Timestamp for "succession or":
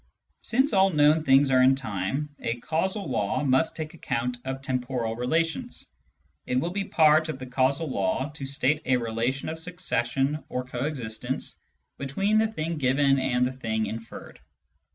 9.59-10.65